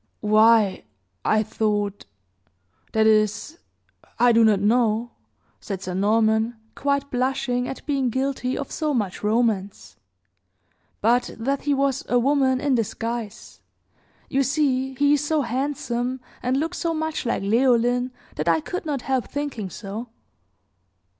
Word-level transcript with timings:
"Why, 0.21 0.85
I 1.23 1.43
thought 1.43 2.05
that 2.91 3.05
is, 3.05 3.59
I 4.17 4.31
do 4.31 4.43
not 4.43 4.59
know," 4.59 5.11
said 5.59 5.83
Sir 5.83 5.93
Norman, 5.93 6.55
quite 6.73 7.11
blushing 7.11 7.67
at 7.67 7.85
being 7.85 8.09
guilty 8.09 8.57
of 8.57 8.71
so 8.71 8.95
much 8.95 9.21
romance, 9.23 9.97
"but 11.01 11.29
that 11.37 11.65
he 11.65 11.75
was 11.75 12.03
a 12.09 12.17
woman 12.17 12.59
in 12.59 12.73
disguise. 12.73 13.61
You 14.27 14.41
see 14.41 14.95
he 14.95 15.13
is 15.13 15.23
so 15.23 15.43
handsome, 15.43 16.19
and 16.41 16.57
looks 16.57 16.79
so 16.79 16.95
much 16.95 17.23
like 17.23 17.43
Leoline, 17.43 18.09
that 18.37 18.49
I 18.49 18.59
could 18.59 18.87
not 18.87 19.03
help 19.03 19.27
thinking 19.29 19.69
so." 19.69 20.07